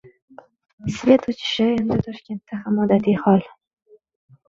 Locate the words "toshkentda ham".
2.09-2.83